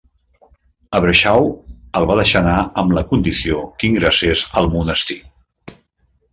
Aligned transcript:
Abbershaw 0.99 1.45
el 1.99 2.07
va 2.13 2.15
deixar 2.21 2.41
anar 2.41 2.57
amb 2.83 2.97
la 2.99 3.05
condició 3.13 3.63
que 3.79 3.89
ingressés 3.93 4.45
al 4.63 4.75
monestir. 4.79 5.23